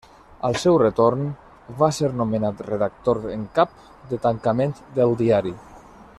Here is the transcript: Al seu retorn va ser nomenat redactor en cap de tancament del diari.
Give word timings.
Al 0.47 0.55
seu 0.61 0.77
retorn 0.81 1.27
va 1.81 1.89
ser 1.97 2.09
nomenat 2.21 2.65
redactor 2.69 3.21
en 3.35 3.45
cap 3.61 3.77
de 4.15 4.21
tancament 4.27 4.75
del 4.99 5.15
diari. 5.25 5.55